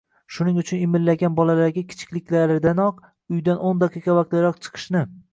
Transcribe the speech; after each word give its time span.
shuning 0.35 0.55
uchun 0.59 0.79
imillagan 0.85 1.33
bolalarga 1.39 1.83
kichikliklaridanoq 1.91 3.03
uydan 3.35 3.61
o'n 3.69 3.83
daqiqa 3.83 4.17
vaqtliroq 4.21 4.59
chiqishni 4.67 5.03